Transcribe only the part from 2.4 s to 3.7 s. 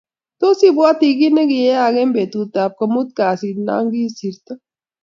ab komut kasit